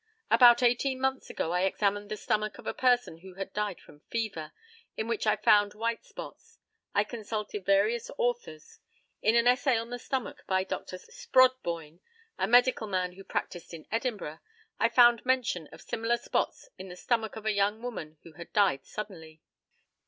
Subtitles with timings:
[0.31, 3.99] About eighteen months ago I examined the stomach of a person who had died from
[4.09, 4.51] fever,
[4.97, 6.57] in which I found white spots.
[6.95, 8.79] I consulted various authors.
[9.21, 10.97] In an essay on the stomach by Dr.
[10.97, 11.99] Sprodboyne,
[12.39, 14.39] a medical man who practised in Edinburgh,
[14.79, 18.51] I found mention of similar spots in the stomach of a young woman who had
[18.53, 19.43] died suddenly.